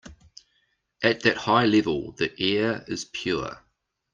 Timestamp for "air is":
2.39-3.05